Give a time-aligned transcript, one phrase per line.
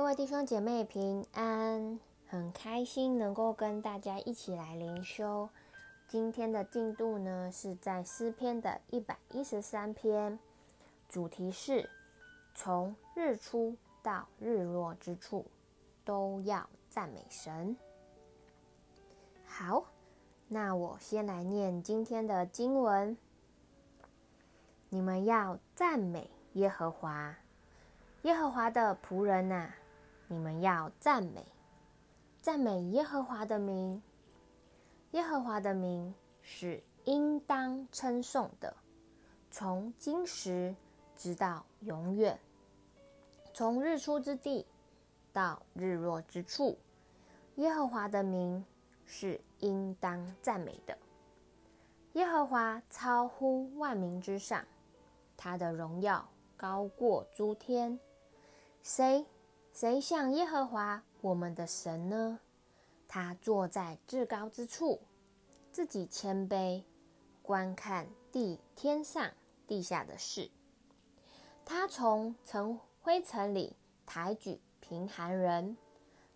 [0.00, 5.46] 各位弟兄姐妹平安，很开心能够跟大家一起来灵修。
[6.08, 10.38] 今天的进度呢，是在诗篇的一百一十三篇，
[11.06, 11.86] 主题是
[12.54, 15.44] 从日出到日落之处，
[16.02, 17.76] 都要赞美神。
[19.44, 19.84] 好，
[20.48, 23.18] 那我先来念今天的经文：
[24.88, 27.36] 你们要赞美耶和华，
[28.22, 29.70] 耶和华的仆人呐、
[30.32, 31.44] 你们要赞美，
[32.40, 34.00] 赞美耶和华的名。
[35.10, 38.72] 耶和华的名是应当称颂的，
[39.50, 40.76] 从今时
[41.16, 42.38] 直到永远，
[43.52, 44.64] 从日出之地
[45.32, 46.78] 到日落之处，
[47.56, 48.64] 耶和华的名
[49.04, 50.96] 是应当赞美的。
[52.12, 54.64] 耶和华超乎万民之上，
[55.36, 57.98] 他的荣耀高过诸天。
[58.80, 59.26] 谁？
[59.72, 62.40] 谁像耶和华我们的神呢？
[63.08, 65.00] 他坐在至高之处，
[65.72, 66.82] 自己谦卑，
[67.42, 69.30] 观看地天上
[69.66, 70.50] 地下的事。
[71.64, 75.76] 他从尘灰尘里抬举贫寒人，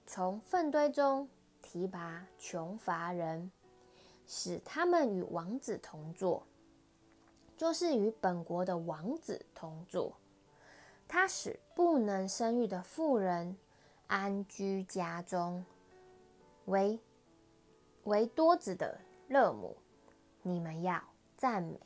[0.07, 1.29] 从粪堆中
[1.61, 3.51] 提拔穷乏人，
[4.27, 6.47] 使他们与王子同坐，
[7.57, 10.17] 就是与本国的王子同坐。
[11.15, 13.57] 他使不能生育的妇人
[14.09, 15.65] 安居家中，
[16.65, 16.99] 为
[18.03, 18.99] 为多子的
[19.29, 19.77] 乐母。
[20.43, 21.01] 你们要
[21.37, 21.79] 赞美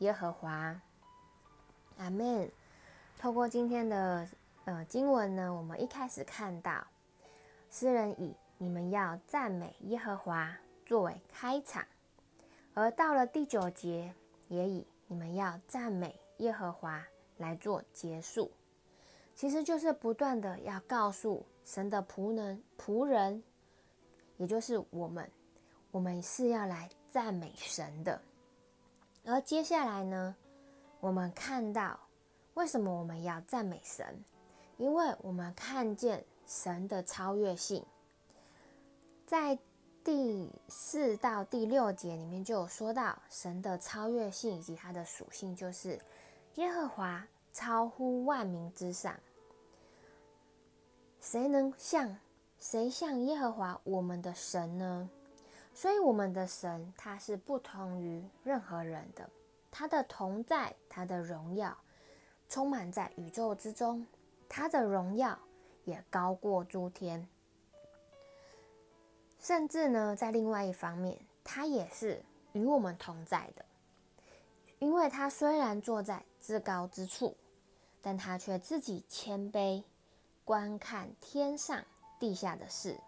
[0.00, 0.78] 耶和华，
[1.96, 2.52] 阿门。
[3.18, 4.28] 透过今天的
[4.66, 6.86] 呃经文呢，我们一开始看到
[7.70, 11.82] 诗人以“你们要赞美耶和华”作为开场，
[12.74, 14.12] 而到了第九节
[14.48, 17.02] 也以“你们要赞美耶和华”
[17.38, 18.52] 来做结束。
[19.34, 23.42] 其实就是不断的要告诉神的仆人、仆人，
[24.36, 25.28] 也就是我们，
[25.90, 28.20] 我们是要来赞美神的。
[29.24, 30.36] 而接下来呢，
[31.00, 31.98] 我们看到
[32.54, 34.06] 为什么我们要赞美神？
[34.76, 37.84] 因为我们看见神的超越性，
[39.26, 39.58] 在
[40.04, 45.98] 第四到第六节里面就有说到神的超越性以及它的属性，就是
[46.54, 47.26] 耶和华。
[47.54, 49.14] 超乎万民之上，
[51.20, 52.18] 谁能像
[52.58, 55.08] 谁像耶和华我们的神呢？
[55.72, 59.30] 所以我们的神他是不同于任何人的，
[59.70, 61.78] 他的同在，他的荣耀
[62.48, 64.04] 充满在宇宙之中，
[64.48, 65.38] 他的荣耀
[65.84, 67.24] 也高过诸天，
[69.38, 72.20] 甚至呢，在另外一方面，他也是
[72.52, 73.64] 与我们同在的，
[74.80, 77.36] 因为他虽然坐在至高之处。
[78.04, 79.82] 但他却自己谦卑，
[80.44, 81.82] 观看天上
[82.20, 83.00] 地下的事。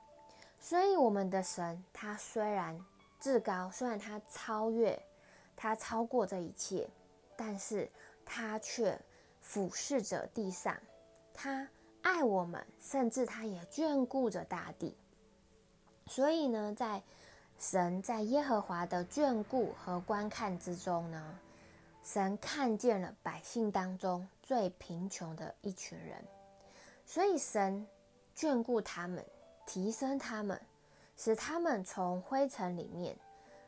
[0.58, 2.82] 所以，我们的神，他虽然
[3.20, 4.98] 至高，虽然他超越，
[5.54, 6.88] 他超过这一切，
[7.36, 7.90] 但是
[8.24, 8.98] 他却
[9.42, 10.74] 俯视着地上。
[11.34, 11.68] 他
[12.00, 14.96] 爱我们，甚至他也眷顾着大地。
[16.06, 17.02] 所以呢，在
[17.58, 21.38] 神在耶和华的眷顾和观看之中呢，
[22.06, 26.25] 神看见了百姓当中最贫穷的一群人，
[27.05, 27.84] 所以神
[28.37, 29.27] 眷顾他们，
[29.67, 30.59] 提升他们，
[31.17, 33.17] 使他们从灰尘里面，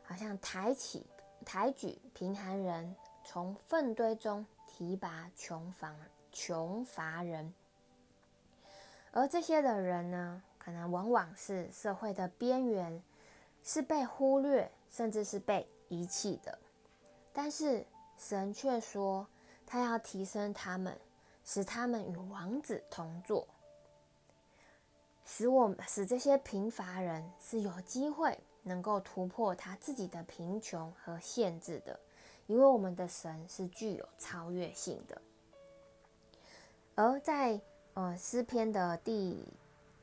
[0.03, 1.05] 好像抬起、
[1.45, 2.95] 抬举贫寒人，
[3.25, 5.93] 从粪堆中提拔穷乏
[6.31, 7.53] 穷乏人。
[9.11, 13.03] 而这些的人呢，可能往往是社会的边缘，
[13.65, 16.57] 是被忽略，甚至是被遗弃的，
[17.33, 17.85] 但是。
[18.19, 19.25] 神却说，
[19.65, 20.99] 他要提升他们，
[21.45, 23.47] 使他们与王子同坐，
[25.23, 31.97] 使我使这些贫乏人是有机会能够突破他自己的贫穷和限制的，
[32.47, 35.21] 因为我们的神是具有超越性的。
[36.95, 37.59] 而在
[37.93, 39.47] 呃诗篇的第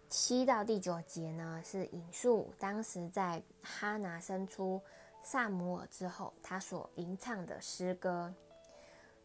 [0.09, 4.81] 七到第九节呢，是引述当时在哈拿生出。
[5.27, 8.33] 撒母耳之后，他所吟唱的诗歌，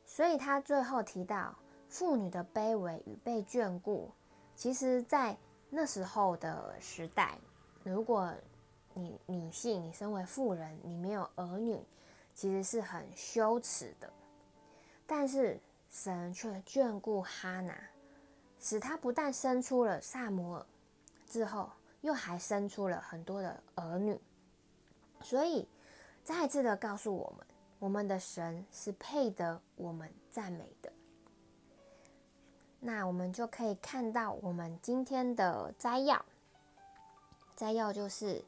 [0.03, 1.55] 所以他最后提到
[1.87, 4.11] 妇女的卑微与被眷顾。
[4.55, 5.37] 其实，在
[5.69, 7.37] 那时候的时代，
[7.83, 8.33] 如果
[8.95, 11.79] 你女性，你身为妇人，你没有儿女，
[12.33, 14.11] 其实是很羞耻的。
[15.05, 15.59] 但是
[15.91, 17.79] 神却眷顾哈拿，
[18.59, 20.65] 使他不但生出了撒母耳，
[21.27, 21.69] 之后
[22.01, 24.19] 又还生出了很多的儿女，
[25.21, 25.67] 所以。
[26.23, 27.47] 再次的告诉我们，
[27.79, 30.91] 我们的神是配得我们赞美的。
[32.79, 36.25] 那我们就可以看到我们今天的摘要。
[37.55, 38.43] 摘要就是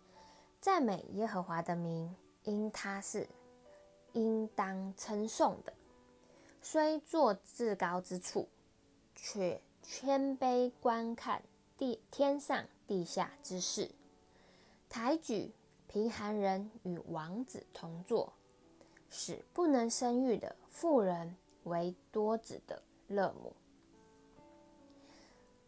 [0.59, 3.27] 赞美耶和华的名，因他是
[4.13, 5.73] 应当称颂的。
[6.61, 8.47] 虽坐至高之处，
[9.13, 11.43] 却谦卑观看
[11.77, 13.91] 地天上地下之事。
[14.89, 15.51] 抬举
[15.94, 18.34] 贫寒人与王子同坐，
[19.12, 21.36] 使不能生育的妇人
[21.66, 23.54] 为多子的乐母。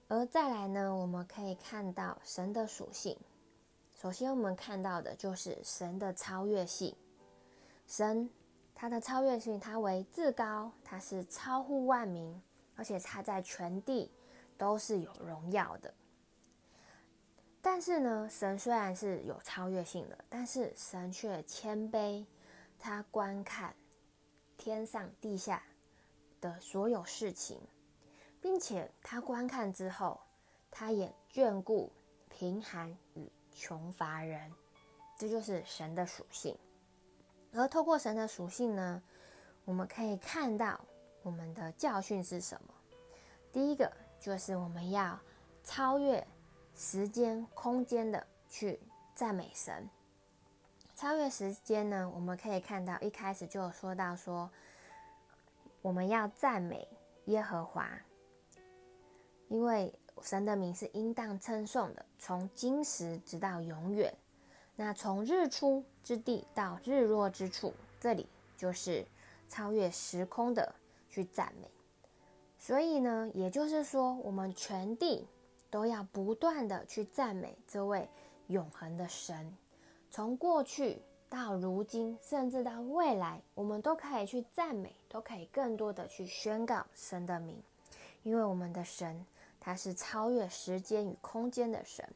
[0.08, 3.16] 而再来呢，我们可以看到神的属性。
[3.96, 6.96] 首先，我们看到的就是神的超越性。
[7.86, 8.28] 神
[8.74, 12.42] 他的超越性，他为至高，他是超乎万民，
[12.76, 14.10] 而且他在全地
[14.58, 15.94] 都是有荣耀的。
[17.68, 22.24] 但是呢，神虽然是有超越性的，但是神却谦卑，
[22.78, 23.76] 他观看
[24.56, 25.64] 天上地下
[26.40, 27.60] 的所有事情，
[28.40, 30.22] 并且他观看之后，
[30.70, 31.92] 他也眷顾
[32.30, 34.54] 贫寒与穷乏人，
[35.18, 36.56] 这就是神的属性。
[37.52, 39.02] 而透过神的属性呢，
[39.64, 40.80] 我们可以看到
[41.24, 42.74] 我们的教训是什么？
[43.52, 45.20] 第一个就是我们要
[45.64, 46.26] 超越
[46.76, 48.80] 时间、空间的去
[49.14, 49.90] 赞美神。
[50.96, 54.50] 超越时间呢，我们可以看到一开始就有说到说，
[55.82, 56.88] 我们要赞美
[57.26, 57.90] 耶和华，
[59.48, 64.14] 因为神的名是应当称颂的，从今时直到永远。
[64.76, 68.28] 那从日出之地到日落之处，这里
[68.58, 69.06] 就是
[69.48, 70.76] 超越时空的
[71.10, 71.70] 去赞美。
[72.58, 75.28] 所以呢，也就是说，我们全地
[75.76, 78.08] 都要不断的去赞美这位
[78.48, 79.54] 永恒的神。
[80.10, 87.62] 从过去到如今，甚至到未来，我们都可以去赞美，都可以更多的去宣告神的名，
[88.24, 89.26] 因为我们的神
[89.60, 92.08] 他是超越时间与空间的神。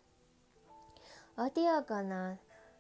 [1.36, 2.40] 而第二个呢，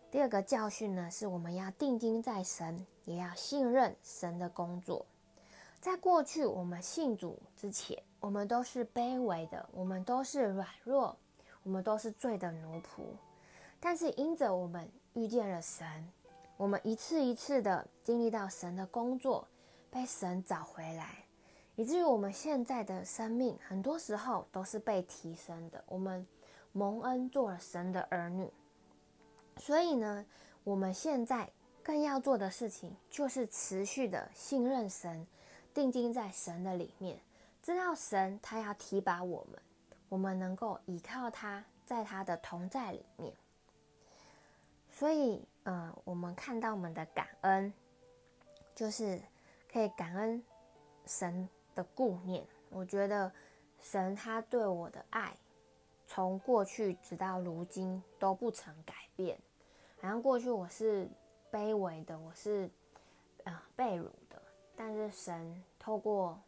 [0.10, 5.06] 第二个教训呢，是我们要定睛在神，也要信任神的工作。
[5.81, 11.16] 在过去，我们信主之前，我们都是卑微的，我们都是软弱，
[11.63, 13.04] 我们都是罪的奴仆。
[13.80, 15.86] 但是因着我们遇见了神，
[16.57, 19.48] 我们一次一次的经历到神的工作，
[19.89, 21.24] 被神找回来，
[21.75, 25.81] 以至于我们现在的生命，很多时候都是被提升的。
[25.88, 26.27] 我们
[26.74, 28.51] 蒙恩做了神的儿女。
[29.57, 30.25] 所以呢，
[30.63, 31.50] 我们现在
[31.81, 35.25] 更要做的事情，就是持续的信任神，
[35.74, 37.18] 定睛在神的里面，
[37.61, 39.61] 知道神他要提拔我们，
[40.09, 43.33] 我们能够依靠他，在他的同在里面。
[44.91, 47.73] 所以，呃，我们看到我们的感恩，
[48.75, 49.21] 就是
[49.71, 50.44] 可以感恩
[51.06, 52.45] 神的顾念。
[52.69, 53.31] 我觉得
[53.79, 55.35] 神他对我的爱，
[56.07, 59.38] 从过去直到如今都不曾改变。
[60.01, 61.09] 好像过去我是
[61.51, 62.69] 卑微的，我是、
[63.44, 64.41] 呃、被辱的，
[64.75, 66.41] 但是神透过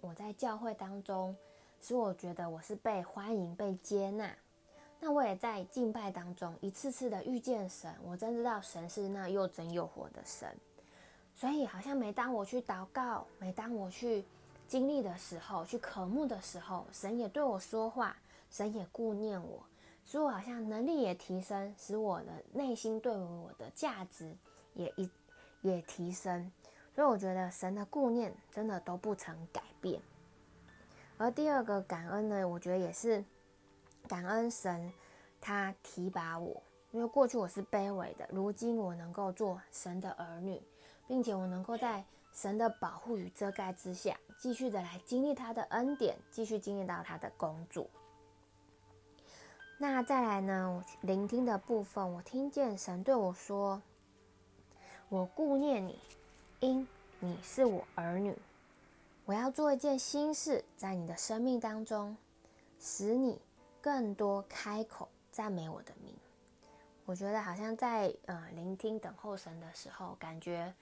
[0.00, 1.36] 我在教会当中，
[1.80, 4.32] 使我觉得我是被欢迎、被接纳。
[5.00, 10.48] 那我也在敬拜当中一次次的遇见神，我真知道神是那又真又活的神。
[11.34, 14.24] 所以好像每当我去祷告，每当我去
[14.68, 18.16] 经历的时候，去渴慕的时候，神也对我说话，
[18.50, 19.64] 神也顾念我。
[20.04, 24.32] 所以我好像能力也提升，使我的内心对于我的价值
[24.74, 25.10] 也一
[25.62, 26.50] 也提升。
[26.94, 30.00] 所以我觉得神的顾念真的都不曾改变。
[31.16, 33.24] 而第二个感恩呢，我觉得也是
[34.06, 34.92] 感恩神，
[35.40, 40.62] 他提拔我，因为过去我是卑微的，如今我能够做神的儿女，
[41.06, 47.88] 并且我能够在神的保护与遮盖之下，继续的来经历他的恩典，继续经历到他的工作。
[49.80, 50.84] 那再来呢？
[51.02, 53.80] 聆听的部分，我听见神对我说
[55.08, 55.98] ：“我顾念你，
[56.60, 56.86] 因
[57.20, 58.36] 你是我儿女。
[59.28, 62.16] 我要做一件新事，在你的生命当中，
[62.80, 63.38] 使你
[63.78, 66.14] 更多开口赞美我的名。”
[67.04, 70.72] 我觉得好像在呃聆听等候神的时候，感觉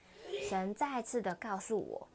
[0.47, 2.07] 神再次的告诉我，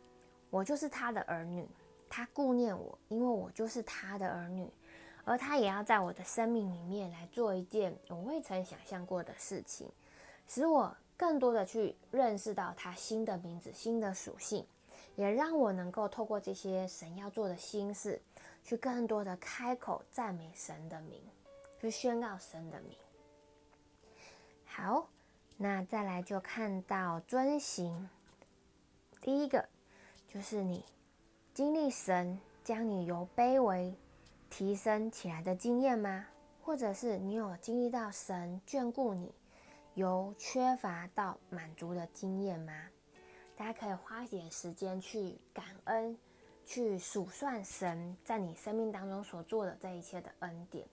[0.48, 1.68] 我就是他的儿女，
[2.08, 4.66] 他顾念我，因为我就是他的儿女。
[5.24, 9.86] 而他也要在我的生命里面来做一件我未曾想象过的事情，
[10.48, 14.66] 使我更多的去认识到他新的名字、新的属性，
[15.16, 18.20] 也让我能够透过这些神要做的心事，
[18.64, 21.20] 去更多的开口赞美神的名，
[21.80, 22.96] 去宣告神的名。
[24.64, 25.08] 好，
[25.56, 28.08] 那再来就看到遵行，
[29.20, 29.68] 第一个
[30.26, 30.84] 就是你
[31.52, 33.94] 经历神将你由卑微
[34.48, 36.26] 提升起来的经验吗？
[36.62, 39.34] 或者是你有经历到神眷顾你，
[39.94, 42.72] 由缺乏到满足的经验吗？
[43.62, 46.18] 大家可以花一点时间去感恩，
[46.66, 50.84] 去数算神在你生命当中所做的这一切的恩典。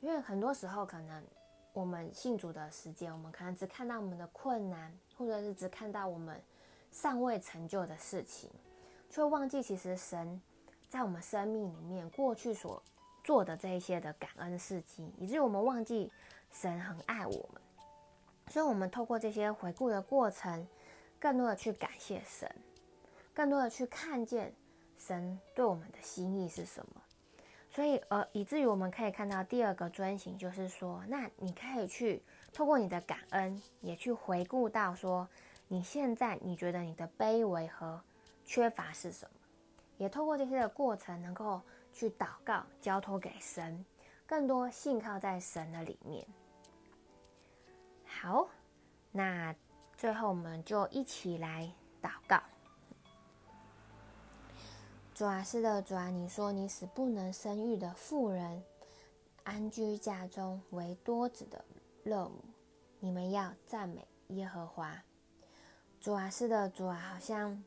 [0.00, 1.24] 因为很多时候，可能
[1.72, 6.42] 我们信主的时间，我们可能只看到我们的困难，或者是只看到我们
[6.90, 8.50] 尚未成就的事情，
[9.08, 10.42] 却忘记其实神
[10.88, 12.82] 在我们生命里面过去所
[13.22, 16.10] 做的这一些的感恩事迹，以至于我们忘记
[16.50, 17.62] 神很爱我们。
[18.48, 20.66] 所以，我们透过这些回顾的过程，
[21.20, 22.52] 更多的去感谢神，
[23.32, 24.52] 更多的去看见
[24.98, 27.02] 神对我们的心意是什么。
[27.70, 32.20] 所以，呃，以至于我们可以看到第二个遵行，就是说，那你可以去
[32.52, 35.28] 透过你的感恩，也去回顾到说，
[35.68, 38.02] 你现在你觉得你的卑微和
[38.44, 39.40] 缺乏是什么？
[39.98, 41.60] 也透过这些的过程，能够。
[41.92, 43.84] 去祷告，交托给神，
[44.24, 46.24] 更多信靠在神的里面。
[48.06, 48.48] 好，
[49.10, 49.52] 那
[50.00, 52.40] 最后我们就一起来祷告。
[55.14, 58.62] 主啊，是的，主啊，你说你使不能生育的妇人
[59.44, 61.62] 安居家中，为多子的
[62.04, 62.42] 乐母。
[62.98, 64.96] 你们要赞美耶和华。
[66.00, 67.62] 主啊，是的，主啊，好像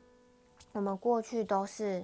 [0.71, 2.03] 我们过去都是。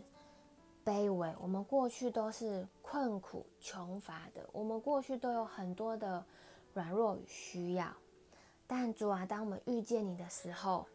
[0.85, 6.23] 卑微，我们过去都是困苦穷乏的，我们过去都有很多的
[6.73, 7.91] 软弱与需要。
[8.71, 10.85] 但主啊，当我们遇见你的时候，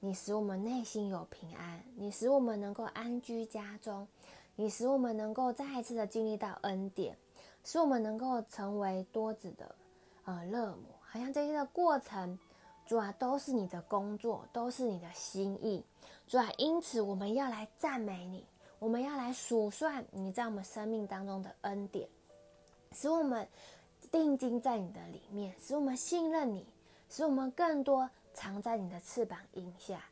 [0.00, 4.08] 你使我们内心有平安，你使我们能够安居家中，
[4.56, 7.16] 你使我们能够再一次的经历到恩典，
[7.62, 9.72] 使我们能够成为多子的
[10.24, 10.88] 呃乐母。
[11.00, 12.36] 好像这些的过程，
[12.86, 15.84] 主啊，都是你的工作，都是你的心意。
[16.26, 18.44] 主啊，因此我们要来赞美你。
[18.80, 22.06] 我们要来数算你在我们生命当中的恩典，
[22.92, 23.48] 使我们
[24.12, 26.66] 定睛在你的里面，使我们信任你，
[27.08, 30.04] 使我们更多藏在你的翅膀荫下，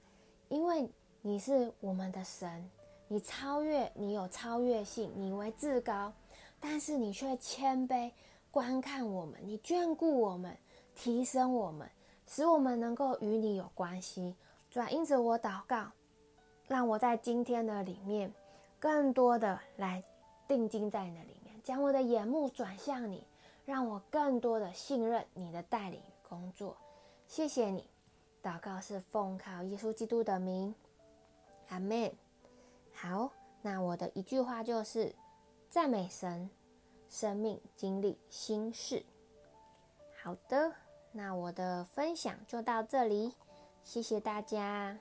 [0.49, 0.89] 因为
[1.23, 2.69] 你是我们的神，
[3.09, 6.13] 你超越，你有超越性，你为至高，
[6.61, 8.11] 但是你却谦卑
[8.51, 10.57] 观看我们，你眷顾我们，
[10.95, 11.89] 提升我们，
[12.27, 14.35] 使我们能够与你有关系。
[14.71, 15.91] 主啊，因此我祷告，
[16.67, 18.33] 让我在今天的里面。
[18.81, 20.05] 更多的来
[20.47, 23.25] 定睛在你的里面，将我的眼目转向你，
[23.65, 26.77] 让我更多的信任你的带领与工作。
[27.27, 27.89] 谢谢你，
[28.43, 30.75] 祷告是奉靠耶稣基督的名，
[31.69, 32.13] 阿门。
[32.93, 35.15] 好，那我的一句话就是
[35.69, 36.49] 赞美神，
[37.09, 39.05] 生命经历心事。
[40.23, 40.73] 好的，
[41.13, 43.35] 那我的分享就到这里，
[43.83, 44.97] 谢谢大家。